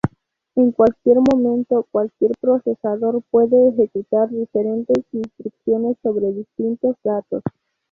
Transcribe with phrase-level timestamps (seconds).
[0.55, 7.43] En cualquier momento, cualquier procesador puede ejecutar diferentes instrucciones sobre distintos datos.